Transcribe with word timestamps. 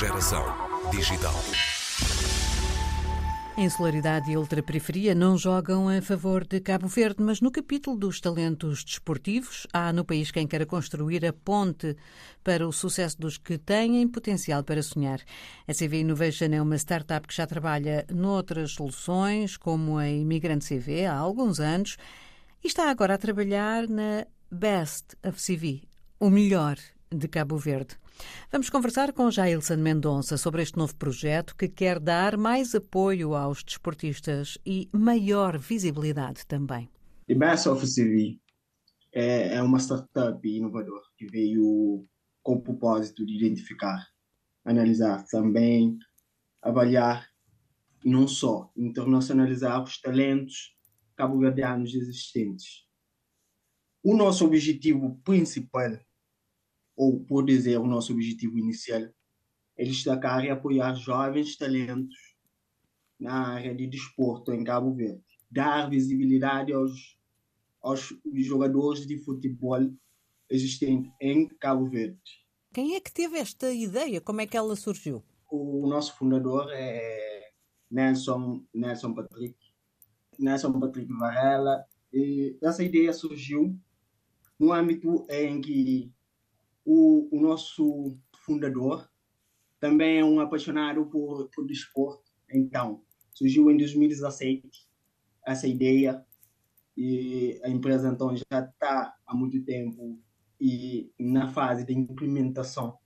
Geração 0.00 0.46
Digital. 0.90 1.34
A 3.54 3.60
insularidade 3.60 4.30
e 4.30 4.36
ultraperiferia 4.38 5.14
não 5.14 5.36
jogam 5.36 5.90
a 5.90 6.00
favor 6.00 6.46
de 6.46 6.58
Cabo 6.58 6.88
Verde, 6.88 7.22
mas 7.22 7.42
no 7.42 7.50
capítulo 7.50 7.98
dos 7.98 8.18
talentos 8.18 8.82
desportivos, 8.82 9.66
há 9.74 9.92
no 9.92 10.02
país 10.02 10.30
quem 10.30 10.46
queira 10.46 10.64
construir 10.64 11.26
a 11.26 11.34
ponte 11.34 11.98
para 12.42 12.66
o 12.66 12.72
sucesso 12.72 13.20
dos 13.20 13.36
que 13.36 13.58
têm 13.58 14.08
potencial 14.08 14.64
para 14.64 14.82
sonhar. 14.82 15.20
A 15.68 15.74
CV 15.74 16.00
Innovation 16.00 16.48
é 16.50 16.62
uma 16.62 16.76
startup 16.78 17.28
que 17.28 17.36
já 17.36 17.46
trabalha 17.46 18.06
noutras 18.10 18.70
soluções, 18.70 19.58
como 19.58 19.98
a 19.98 20.08
Imigrante 20.08 20.66
CV, 20.66 21.04
há 21.04 21.14
alguns 21.14 21.60
anos, 21.60 21.98
e 22.64 22.68
está 22.68 22.90
agora 22.90 23.16
a 23.16 23.18
trabalhar 23.18 23.86
na 23.86 24.26
Best 24.50 25.14
of 25.22 25.38
CV, 25.38 25.82
o 26.18 26.30
melhor 26.30 26.78
de 27.12 27.26
Cabo 27.26 27.56
Verde. 27.56 27.96
Vamos 28.52 28.70
conversar 28.70 29.12
com 29.12 29.30
Jailson 29.30 29.76
Mendonça 29.76 30.36
sobre 30.36 30.62
este 30.62 30.78
novo 30.78 30.94
projeto 30.94 31.56
que 31.56 31.68
quer 31.68 31.98
dar 31.98 32.36
mais 32.36 32.74
apoio 32.74 33.34
aos 33.34 33.64
desportistas 33.64 34.58
e 34.64 34.88
maior 34.92 35.58
visibilidade 35.58 36.46
também. 36.46 36.88
A 37.28 37.34
Best 37.34 37.68
of 37.68 37.84
CV 37.84 38.40
é, 39.12 39.56
é 39.56 39.62
uma 39.62 39.78
startup 39.78 40.48
inovadora 40.48 41.02
que 41.16 41.26
veio 41.26 42.06
com 42.42 42.54
o 42.54 42.62
propósito 42.62 43.26
de 43.26 43.36
identificar, 43.36 44.06
analisar 44.64 45.24
também, 45.26 45.98
avaliar 46.62 47.28
não 48.04 48.28
só 48.28 48.70
internacionalizar 48.76 49.82
os 49.82 50.00
talentos 50.00 50.76
cabo-verdianos 51.16 51.92
existentes. 51.94 52.86
O 54.02 54.16
nosso 54.16 54.46
objetivo 54.46 55.20
principal 55.24 55.98
ou 57.00 57.18
por 57.18 57.46
dizer 57.46 57.78
o 57.78 57.86
nosso 57.86 58.12
objetivo 58.12 58.58
inicial, 58.58 59.08
é 59.74 59.84
destacar 59.84 60.44
e 60.44 60.50
apoiar 60.50 60.92
jovens 60.92 61.56
talentos 61.56 62.14
na 63.18 63.54
área 63.54 63.74
de 63.74 63.86
desporto 63.86 64.52
em 64.52 64.62
Cabo 64.62 64.92
Verde, 64.92 65.24
dar 65.50 65.88
visibilidade 65.88 66.74
aos, 66.74 67.18
aos 67.80 68.14
jogadores 68.34 69.06
de 69.06 69.16
futebol 69.16 69.80
existentes 70.50 71.10
em 71.22 71.48
Cabo 71.48 71.88
Verde. 71.88 72.20
Quem 72.70 72.94
é 72.94 73.00
que 73.00 73.10
teve 73.10 73.38
esta 73.38 73.72
ideia? 73.72 74.20
Como 74.20 74.42
é 74.42 74.46
que 74.46 74.58
ela 74.58 74.76
surgiu? 74.76 75.24
O 75.50 75.86
nosso 75.88 76.14
fundador 76.18 76.68
é 76.70 77.50
Nelson, 77.90 78.62
Nelson 78.74 79.14
Patrick, 79.14 79.56
Nelson 80.38 80.78
Patrick 80.78 81.10
Varela. 81.14 81.82
E 82.12 82.58
essa 82.62 82.84
ideia 82.84 83.14
surgiu 83.14 83.74
no 84.58 84.70
âmbito 84.70 85.26
em 85.30 85.62
que 85.62 86.12
o, 86.92 87.28
o 87.30 87.40
nosso 87.40 88.18
fundador 88.44 89.08
também 89.78 90.18
é 90.18 90.24
um 90.24 90.40
apaixonado 90.40 91.06
por, 91.06 91.48
por 91.54 91.64
desporto. 91.64 92.32
Então, 92.52 93.04
surgiu 93.32 93.70
em 93.70 93.76
2017 93.76 94.68
essa 95.46 95.68
ideia 95.68 96.26
e 96.96 97.60
a 97.62 97.68
empresa 97.68 98.08
então 98.08 98.36
já 98.36 98.58
está 98.58 99.14
há 99.24 99.34
muito 99.36 99.62
tempo 99.62 100.18
e 100.60 101.12
na 101.16 101.46
fase 101.46 101.84
de 101.84 101.92
implementação. 101.92 102.98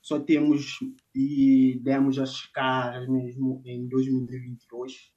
Só 0.00 0.18
temos 0.18 0.78
e 1.14 1.78
demos 1.82 2.18
as 2.18 2.46
caras 2.46 3.06
mesmo 3.06 3.60
em 3.66 3.86
2022. 3.86 5.12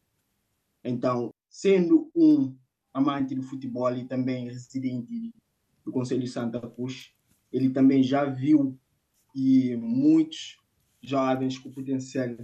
Então, 0.83 1.33
sendo 1.49 2.11
um 2.13 2.53
amante 2.93 3.33
do 3.33 3.43
futebol 3.43 3.95
e 3.95 4.05
também 4.05 4.49
residente 4.49 5.33
do 5.85 5.91
Conselho 5.91 6.27
Santa 6.27 6.59
Cruz, 6.59 7.13
ele 7.51 7.69
também 7.69 8.03
já 8.03 8.25
viu 8.25 8.77
e 9.35 9.75
muitos 9.75 10.57
jovens 11.01 11.57
com 11.57 11.71
potencial 11.71 12.35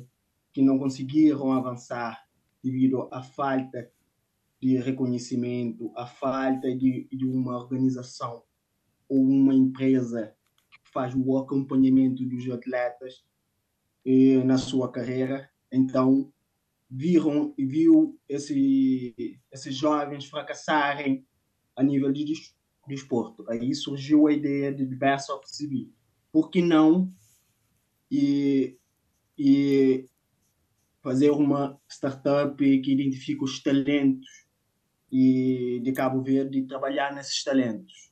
que 0.53 0.61
não 0.61 0.79
conseguiram 0.79 1.51
avançar 1.51 2.25
devido 2.63 3.09
à 3.11 3.21
falta 3.21 3.91
de 4.61 4.77
reconhecimento, 4.77 5.91
à 5.95 6.05
falta 6.05 6.75
de, 6.75 7.07
de 7.11 7.25
uma 7.25 7.57
organização 7.57 8.43
ou 9.07 9.21
uma 9.21 9.53
empresa 9.53 10.35
que 10.71 10.91
faz 10.91 11.13
o 11.13 11.37
acompanhamento 11.37 12.25
dos 12.25 12.49
atletas 12.49 13.23
eh, 14.05 14.43
na 14.43 14.57
sua 14.57 14.91
carreira. 14.91 15.49
Então, 15.71 16.31
viram 16.89 17.53
viu 17.57 18.17
esse, 18.27 19.39
esses 19.51 19.75
jovens 19.75 20.25
fracassarem 20.25 21.25
a 21.75 21.83
nível 21.83 22.11
de 22.11 22.23
desporto. 22.87 23.45
Aí 23.49 23.73
surgiu 23.73 24.27
a 24.27 24.33
ideia 24.33 24.73
de 24.73 24.85
Best 24.85 25.31
of 25.31 25.49
Civil. 25.49 25.91
Por 26.31 26.49
que 26.49 26.61
não 26.61 27.11
e, 28.11 28.77
e 29.37 30.05
fazer 31.01 31.31
uma 31.31 31.79
startup 31.89 32.57
que 32.57 32.91
identifica 32.91 33.43
os 33.43 33.61
talentos 33.61 34.45
e 35.11 35.79
de 35.83 35.91
Cabo 35.91 36.21
Verde 36.21 36.59
e 36.59 36.67
trabalhar 36.67 37.13
nesses 37.13 37.43
talentos? 37.43 38.11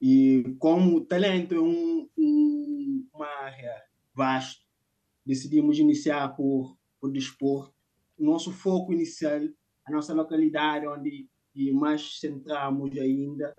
E 0.00 0.54
como 0.58 1.04
talento 1.04 1.54
é 1.54 1.60
um, 1.60 2.08
um, 2.16 3.08
uma 3.14 3.26
área 3.26 3.82
vasta, 4.14 4.62
decidimos 5.24 5.78
iniciar 5.78 6.28
por, 6.36 6.76
por 7.00 7.10
desporto. 7.10 7.74
Nosso 8.18 8.52
foco 8.52 8.92
inicial, 8.92 9.40
a 9.84 9.92
nossa 9.92 10.14
localidade 10.14 10.86
onde 10.86 11.28
e 11.56 11.72
mais 11.72 12.20
centramos 12.20 12.96
ainda 12.98 13.56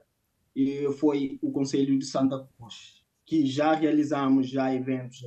e 0.56 0.92
foi 0.94 1.38
o 1.42 1.52
Conselho 1.52 1.98
de 1.98 2.06
Santa 2.06 2.48
Cruz, 2.58 3.04
que 3.26 3.46
já 3.46 3.74
realizamos 3.74 4.50
já 4.50 4.74
eventos, 4.74 5.24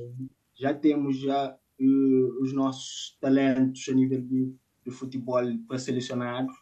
já 0.55 0.73
temos 0.73 1.19
já 1.19 1.57
uh, 1.79 2.41
os 2.41 2.53
nossos 2.53 3.17
talentos 3.19 3.87
a 3.89 3.93
nível 3.93 4.21
de, 4.21 4.53
de 4.85 4.91
futebol 4.91 5.41
pré-selecionados, 5.67 6.55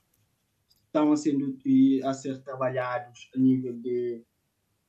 estão 0.86 1.16
sendo, 1.16 1.58
a 2.04 2.14
ser 2.14 2.42
trabalhados 2.44 3.30
a 3.36 3.40
nível 3.40 3.74
de, 3.74 4.24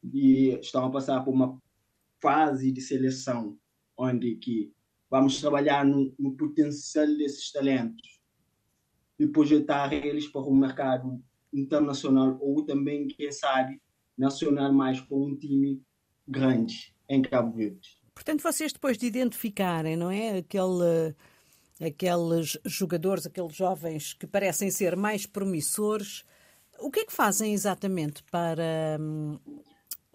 de 0.03 0.59
estão 0.61 0.87
a 0.87 0.91
passar 0.91 1.23
por 1.23 1.33
uma 1.33 1.61
fase 2.21 2.73
de 2.73 2.81
seleção 2.81 3.59
onde 3.97 4.37
que 4.37 4.73
vamos 5.11 5.41
trabalhar 5.41 5.85
no, 5.85 6.15
no 6.19 6.37
potencial 6.37 7.07
desses 7.07 7.53
talentos 7.53 8.20
e 9.21 9.27
projetar 9.27 9.93
eles 9.93 10.27
para 10.27 10.41
o 10.41 10.57
mercado 10.57 11.23
internacional 11.53 12.39
ou 12.41 12.65
também, 12.65 13.07
quem 13.07 13.31
sabe, 13.31 13.79
nacional 14.17 14.73
mais 14.73 14.99
com 14.99 15.27
um 15.27 15.37
time 15.37 15.83
grande 16.27 16.95
em 17.07 17.21
Cabo 17.21 17.55
Verde. 17.55 18.01
Portanto, 18.15 18.43
vocês 18.43 18.73
depois 18.73 18.97
de 18.97 19.07
identificarem, 19.07 19.95
não 19.95 20.11
é, 20.11 20.39
aquele, 20.39 21.15
aqueles 21.79 22.59
jogadores, 22.65 23.27
aqueles 23.27 23.55
jovens 23.55 24.15
que 24.15 24.27
parecem 24.27 24.71
ser 24.71 24.97
mais 24.97 25.27
promissores, 25.27 26.25
o 26.79 26.91
que 26.91 27.01
é 27.01 27.05
que 27.05 27.13
fazem 27.13 27.53
exatamente 27.53 28.23
para 28.25 28.99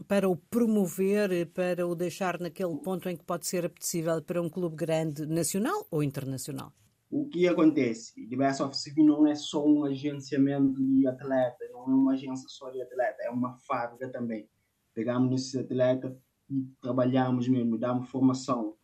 para 0.07 0.29
o 0.29 0.35
promover, 0.35 1.47
para 1.47 1.87
o 1.87 1.95
deixar 1.95 2.39
naquele 2.39 2.75
ponto 2.77 3.07
em 3.07 3.15
que 3.15 3.23
pode 3.23 3.47
ser 3.47 3.65
apetecível 3.65 4.21
para 4.21 4.41
um 4.41 4.49
clube 4.49 4.75
grande, 4.75 5.25
nacional 5.25 5.87
ou 5.89 6.03
internacional? 6.03 6.73
O 7.09 7.27
que 7.27 7.47
acontece? 7.47 8.27
The 8.27 8.35
Best 8.35 8.61
of 8.61 8.75
Civil 8.75 9.05
não 9.05 9.27
é 9.27 9.35
só 9.35 9.65
um 9.65 9.85
agenciamento 9.85 10.83
de 10.83 11.07
atleta, 11.07 11.65
não 11.71 11.83
é 11.83 11.93
uma 11.93 12.13
agência 12.13 12.47
só 12.49 12.69
de 12.71 12.81
atleta, 12.81 13.23
é 13.23 13.29
uma 13.29 13.55
fábrica 13.59 14.09
também. 14.09 14.49
Pegamos 14.93 15.33
esses 15.33 15.55
atletas 15.55 16.15
e 16.49 16.65
trabalhamos 16.81 17.47
mesmo, 17.47 17.77
damos 17.77 18.09
formação, 18.09 18.75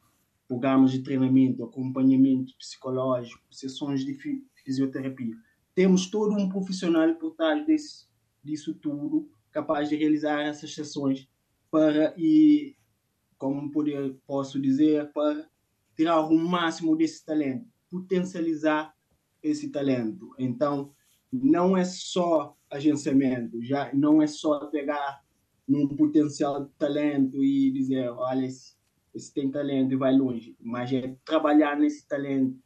programas 0.47 0.91
de 0.91 1.01
treinamento, 1.01 1.63
acompanhamento 1.63 2.53
psicológico, 2.57 3.41
sessões 3.49 4.05
de 4.05 4.15
fisioterapia. 4.63 5.35
Temos 5.73 6.09
todo 6.09 6.35
um 6.35 6.49
profissional 6.49 7.15
por 7.15 7.35
trás 7.35 7.65
desse, 7.65 8.05
disso 8.43 8.73
tudo, 8.75 9.29
capaz 9.51 9.89
de 9.89 9.95
realizar 9.95 10.41
essas 10.41 10.73
sessões 10.73 11.27
para, 11.71 12.13
e 12.17 12.75
como 13.37 13.71
poder, 13.71 14.15
posso 14.27 14.59
dizer, 14.59 15.11
para 15.13 15.49
tirar 15.95 16.21
o 16.21 16.37
máximo 16.37 16.95
desse 16.95 17.25
talento 17.25 17.70
potencializar 17.91 18.95
esse 19.43 19.69
talento. 19.69 20.33
Então, 20.39 20.93
não 21.31 21.75
é 21.75 21.83
só 21.83 22.55
agenciamento, 22.69 23.61
já 23.61 23.93
não 23.93 24.21
é 24.21 24.27
só 24.27 24.65
pegar 24.67 25.21
um 25.67 25.87
potencial 25.87 26.65
de 26.65 26.71
talento 26.77 27.43
e 27.43 27.71
dizer, 27.71 28.09
olha, 28.09 28.45
esse, 28.45 28.75
esse 29.13 29.33
tem 29.33 29.51
talento 29.51 29.93
e 29.93 29.97
vai 29.97 30.15
longe, 30.15 30.55
mas 30.59 30.91
é 30.91 31.15
trabalhar 31.25 31.77
nesse 31.77 32.07
talento 32.07 32.57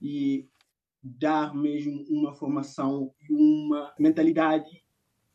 e 0.00 0.46
dar 1.02 1.54
mesmo 1.54 2.04
uma 2.08 2.34
formação 2.34 3.12
e 3.28 3.32
uma 3.32 3.92
mentalidade 3.98 4.84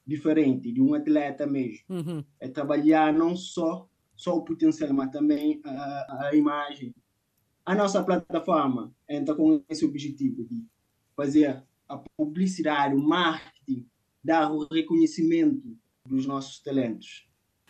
diferente 0.05 0.71
de 0.71 0.81
um 0.81 0.93
atleta 0.93 1.45
mesmo. 1.45 1.83
Uhum. 1.89 2.23
É 2.39 2.47
trabalhar 2.47 3.13
não 3.13 3.35
só 3.35 3.89
só 4.19 4.35
o 4.35 4.43
potencial, 4.43 4.93
mas 4.93 5.11
também 5.11 5.61
a, 5.63 6.27
a 6.27 6.35
imagem, 6.35 6.93
a 7.69 7.75
nossa 7.75 8.03
plataforma 8.03 8.91
entra 9.07 9.35
com 9.35 9.63
esse 9.69 9.85
objetivo 9.85 10.43
de 10.43 10.65
fazer 11.15 11.63
a 11.87 11.99
publicidade, 12.17 12.95
o 12.95 12.99
marketing, 12.99 13.87
dar 14.23 14.51
o 14.51 14.65
reconhecimento 14.65 15.77
dos 16.03 16.25
nossos 16.25 16.59
talentos. 16.61 17.29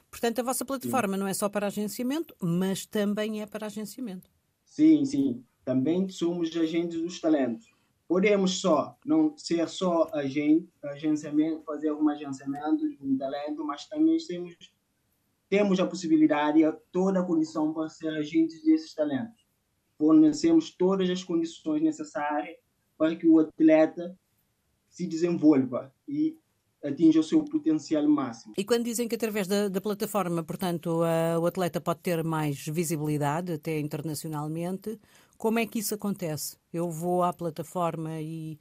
Portanto, 0.09 0.39
a 0.39 0.43
vossa 0.43 0.63
plataforma 0.63 1.15
sim. 1.15 1.19
não 1.19 1.27
é 1.27 1.33
só 1.33 1.49
para 1.49 1.67
agenciamento, 1.67 2.33
mas 2.41 2.85
também 2.85 3.41
é 3.41 3.45
para 3.45 3.65
agenciamento. 3.65 4.31
Sim, 4.63 5.03
sim. 5.03 5.43
Também 5.65 6.07
somos 6.07 6.55
agentes 6.55 7.01
dos 7.01 7.19
talentos. 7.19 7.69
Podemos 8.07 8.61
só, 8.61 8.97
não 9.05 9.37
ser 9.37 9.67
só 9.67 10.09
agente, 10.13 10.69
agenciamento, 10.81 11.61
fazer 11.65 11.91
um 11.91 12.07
agenciamento 12.07 12.87
de 12.87 12.97
um 13.01 13.17
talento, 13.17 13.65
mas 13.65 13.85
também 13.85 14.17
temos, 14.25 14.55
temos 15.49 15.77
a 15.77 15.85
possibilidade, 15.85 16.61
toda 16.89 17.19
a 17.19 17.23
condição 17.23 17.73
para 17.73 17.89
ser 17.89 18.15
agentes 18.15 18.63
desses 18.63 18.93
talentos. 18.93 19.38
Fornecemos 19.99 20.71
todas 20.71 21.09
as 21.09 21.23
condições 21.23 21.83
necessárias 21.83 22.55
para 22.97 23.15
que 23.15 23.27
o 23.27 23.37
atleta 23.37 24.17
se 24.89 25.05
desenvolva 25.05 25.93
e 26.07 26.37
atinja 26.83 27.19
o 27.19 27.23
seu 27.23 27.43
potencial 27.43 28.07
máximo. 28.07 28.53
E 28.57 28.63
quando 28.63 28.85
dizem 28.85 29.07
que 29.07 29.15
através 29.15 29.45
da, 29.45 29.67
da 29.67 29.81
plataforma, 29.81 30.41
portanto, 30.41 31.01
o 31.41 31.45
atleta 31.45 31.81
pode 31.81 31.99
ter 31.99 32.23
mais 32.23 32.65
visibilidade, 32.65 33.51
até 33.51 33.77
internacionalmente, 33.77 34.97
como 35.37 35.59
é 35.59 35.65
que 35.65 35.79
isso 35.79 35.93
acontece? 35.93 36.57
Eu 36.71 36.89
vou 36.89 37.21
à 37.21 37.33
plataforma 37.33 38.21
e, 38.21 38.57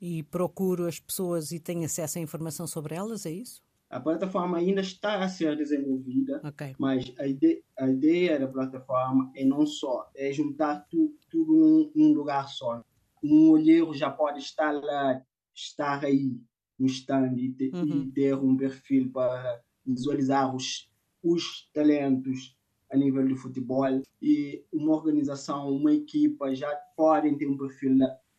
e 0.00 0.22
procuro 0.24 0.86
as 0.86 1.00
pessoas 1.00 1.50
e 1.52 1.58
tenho 1.58 1.84
acesso 1.84 2.18
à 2.18 2.20
informação 2.20 2.66
sobre 2.66 2.94
elas, 2.94 3.24
é 3.24 3.30
isso? 3.30 3.65
A 3.88 4.00
plataforma 4.00 4.58
ainda 4.58 4.80
está 4.80 5.22
a 5.22 5.28
ser 5.28 5.56
desenvolvida, 5.56 6.40
okay. 6.44 6.74
mas 6.78 7.12
a 7.18 7.26
ideia, 7.26 7.62
a 7.78 7.88
ideia, 7.88 8.38
da 8.38 8.48
plataforma 8.48 9.30
é 9.34 9.44
não 9.44 9.64
só, 9.64 10.10
é 10.16 10.32
juntar 10.32 10.86
tu, 10.90 11.14
tudo 11.30 11.54
num, 11.54 11.92
num 11.94 12.12
lugar 12.12 12.48
só. 12.48 12.82
Um 13.22 13.50
olheiro 13.50 13.94
já 13.94 14.10
pode 14.10 14.40
estar 14.40 14.72
lá, 14.72 15.22
estar 15.54 16.04
aí 16.04 16.36
no 16.78 16.86
stand 16.86 17.36
e, 17.36 17.52
te, 17.52 17.70
uhum. 17.72 18.02
e 18.02 18.10
ter 18.10 18.34
um 18.34 18.56
perfil 18.56 19.10
para 19.12 19.62
visualizar 19.86 20.54
os, 20.54 20.90
os 21.22 21.70
talentos 21.72 22.56
a 22.90 22.96
nível 22.96 23.26
de 23.26 23.36
futebol 23.36 24.02
e 24.20 24.64
uma 24.72 24.94
organização, 24.94 25.70
uma 25.70 25.92
equipa 25.92 26.54
já 26.54 26.72
podem 26.96 27.36
ter 27.36 27.46
um 27.46 27.56
perfil 27.56 27.96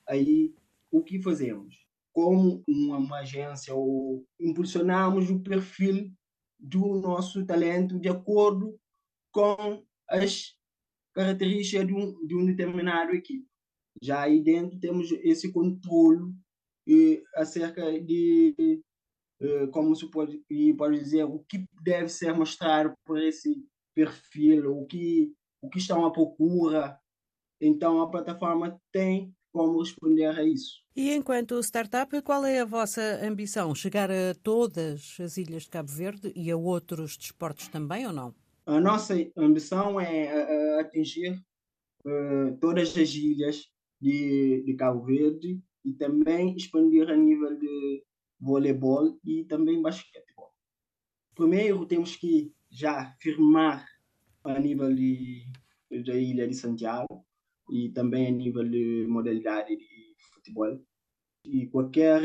aí. 0.07 0.53
O 0.91 1.03
que 1.03 1.21
fazemos? 1.21 1.86
Como 2.17 2.63
uma, 2.67 2.97
uma 2.97 3.19
agência, 3.19 3.75
ou 3.75 4.25
impulsionamos 4.39 5.29
o 5.29 5.39
perfil 5.39 6.11
do 6.59 6.99
nosso 6.99 7.45
talento 7.45 7.99
de 7.99 8.09
acordo 8.09 8.75
com 9.31 9.85
as 10.09 10.55
características 11.13 11.85
de 11.85 11.93
um, 11.93 12.25
de 12.25 12.35
um 12.35 12.43
determinado 12.43 13.13
equipe. 13.13 13.45
Já 14.01 14.23
aí 14.23 14.41
dentro 14.41 14.79
temos 14.79 15.11
esse 15.11 15.51
controle 15.51 16.33
e 16.87 17.21
acerca 17.35 18.01
de 18.01 18.81
uh, 19.39 19.67
como 19.69 19.95
se 19.95 20.09
pode, 20.09 20.43
pode 20.75 20.97
dizer 20.97 21.23
o 21.23 21.37
que 21.47 21.65
deve 21.83 22.09
ser 22.09 22.33
mostrado 22.33 22.95
por 23.05 23.21
esse 23.21 23.63
perfil, 23.93 24.75
o 24.75 24.87
que 24.87 25.31
o 25.61 25.69
que 25.69 25.77
estão 25.77 26.03
à 26.03 26.11
procura. 26.11 26.99
Então 27.61 28.01
a 28.01 28.09
plataforma 28.09 28.81
tem 28.91 29.36
como 29.57 29.81
responder 29.81 30.27
a 30.27 30.43
isso. 30.43 30.81
E 30.95 31.11
enquanto 31.11 31.59
startup, 31.59 32.21
qual 32.21 32.45
é 32.45 32.59
a 32.59 32.65
vossa 32.65 33.19
ambição? 33.23 33.73
Chegar 33.73 34.09
a 34.11 34.35
todas 34.41 35.17
as 35.19 35.37
ilhas 35.37 35.63
de 35.63 35.69
Cabo 35.69 35.91
Verde 35.91 36.31
e 36.35 36.49
a 36.51 36.57
outros 36.57 37.17
desportos 37.17 37.67
também 37.67 38.05
ou 38.05 38.13
não? 38.13 38.33
A 38.65 38.79
nossa 38.79 39.13
ambição 39.35 39.99
é 39.99 40.79
atingir 40.79 41.33
uh, 42.05 42.57
todas 42.59 42.97
as 42.97 43.13
ilhas 43.15 43.69
de, 43.99 44.63
de 44.65 44.73
Cabo 44.75 45.05
Verde 45.05 45.61
e 45.83 45.93
também 45.93 46.55
expandir 46.55 47.09
a 47.09 47.15
nível 47.15 47.57
de 47.57 48.03
voleibol 48.39 49.19
e 49.25 49.43
também 49.45 49.81
basquetebol. 49.81 50.51
Primeiro 51.33 51.85
temos 51.85 52.15
que 52.15 52.53
já 52.69 53.15
firmar 53.19 53.85
a 54.43 54.59
nível 54.59 54.93
de, 54.93 55.45
da 56.05 56.15
ilha 56.15 56.47
de 56.47 56.55
Santiago 56.55 57.26
e 57.69 57.89
também 57.89 58.27
a 58.27 58.31
nível 58.31 58.63
de 58.63 59.05
modalidade 59.07 59.75
de 59.75 60.15
futebol. 60.33 60.79
E 61.45 61.67
qualquer 61.67 62.21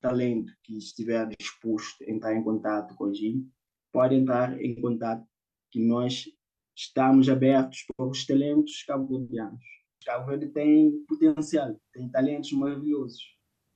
talento 0.00 0.52
que 0.62 0.76
estiver 0.76 1.28
disposto 1.38 2.04
a 2.04 2.10
entrar 2.10 2.34
em 2.34 2.42
contato 2.42 2.94
com 2.94 3.06
a 3.06 3.12
gente, 3.12 3.46
pode 3.92 4.14
entrar 4.14 4.60
em 4.60 4.74
contato 4.80 5.26
que 5.70 5.80
nós 5.80 6.24
estamos 6.76 7.28
abertos 7.28 7.84
para 7.96 8.06
os 8.06 8.24
talentos 8.24 8.82
cabo-verdianos. 8.84 9.60
Cabo 10.04 10.26
Verde 10.26 10.48
tem 10.48 11.04
potencial, 11.06 11.76
tem 11.92 12.08
talentos 12.08 12.52
maravilhosos. 12.52 13.20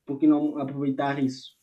Por 0.07 0.19
que 0.19 0.27
não 0.27 0.57
aproveitar 0.59 1.23
isso? 1.23 1.57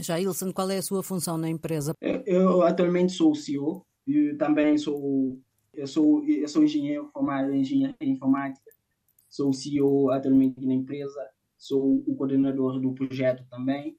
Já, 0.00 0.20
Ilson, 0.20 0.52
qual 0.52 0.70
é 0.70 0.78
a 0.78 0.82
sua 0.82 1.02
função 1.02 1.38
na 1.38 1.48
empresa? 1.48 1.94
Eu, 2.00 2.22
eu 2.26 2.62
atualmente 2.62 3.12
sou 3.12 3.32
o 3.32 3.34
CEO 3.34 3.86
e 4.06 4.34
também 4.34 4.76
sou 4.76 5.40
eu 5.72 5.86
sou 5.86 6.24
eu 6.24 6.48
sou 6.48 6.64
engenheiro 6.64 7.08
formado 7.12 7.52
em 7.52 7.60
engenharia 7.60 7.96
informática. 8.00 8.69
Sou 9.30 9.50
o 9.50 9.54
CEO 9.54 10.10
atualmente 10.10 10.60
na 10.60 10.74
empresa, 10.74 11.26
sou 11.56 12.02
o 12.06 12.14
coordenador 12.16 12.78
do 12.78 12.92
projeto 12.92 13.46
também. 13.48 13.96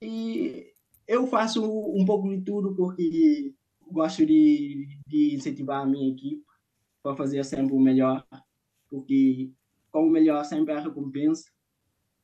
E 0.00 0.72
eu 1.06 1.26
faço 1.26 1.62
um 1.62 2.04
pouco 2.06 2.28
de 2.30 2.40
tudo 2.42 2.74
porque 2.74 3.52
gosto 3.90 4.24
de, 4.24 5.00
de 5.06 5.34
incentivar 5.34 5.82
a 5.82 5.86
minha 5.86 6.12
equipe 6.12 6.44
para 7.02 7.16
fazer 7.16 7.44
sempre 7.44 7.74
o 7.74 7.80
melhor 7.80 8.24
porque 8.88 9.50
como 9.90 10.10
melhor 10.10 10.44
sempre 10.44 10.72
a 10.74 10.80
recompensa. 10.80 11.50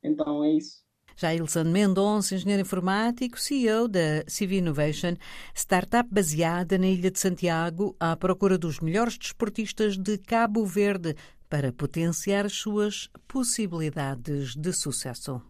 Então 0.03 0.43
é 0.43 0.53
isso. 0.53 0.85
Jailson 1.17 1.63
Mendonça, 1.63 2.35
engenheiro 2.35 2.61
informático, 2.61 3.39
CEO 3.39 3.87
da 3.87 4.23
CV 4.25 4.57
Innovation, 4.57 5.15
startup 5.53 6.09
baseada 6.11 6.77
na 6.77 6.87
Ilha 6.87 7.09
de 7.09 7.17
Santiago, 7.17 7.95
à 7.97 8.17
procura 8.17 8.57
dos 8.57 8.81
melhores 8.81 9.17
desportistas 9.17 9.97
de 9.97 10.17
Cabo 10.17 10.65
Verde 10.65 11.15
para 11.49 11.71
potenciar 11.71 12.45
as 12.45 12.53
suas 12.53 13.09
possibilidades 13.27 14.55
de 14.55 14.73
sucesso. 14.73 15.41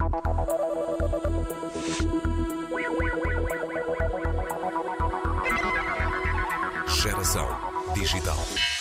Geração 6.87 7.47
Digital. 7.93 8.74